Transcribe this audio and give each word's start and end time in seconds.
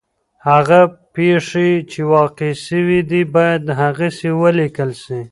هغه 0.49 0.79
پېښې 1.15 1.69
چي 1.91 2.01
واقع 2.13 2.51
سوي 2.67 2.99
دي 3.09 3.21
باید 3.35 3.63
هغسي 3.81 4.29
ولیکل 4.41 4.91
سي. 5.03 5.19